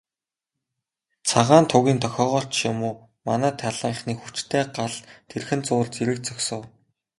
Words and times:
Цагаан 1.29 1.65
тугийн 1.71 1.97
дохиогоор 2.03 2.45
ч 2.55 2.57
юм 2.71 2.79
уу, 2.89 2.95
манай 3.27 3.53
талынхны 3.61 4.13
хүчтэй 4.17 4.63
гал 4.77 4.93
тэрхэн 5.29 5.61
зуур 5.67 5.87
зэрэг 5.95 6.19
зогсов. 6.25 6.61